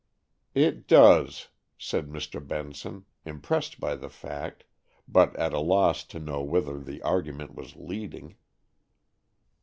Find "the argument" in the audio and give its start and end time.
6.79-7.53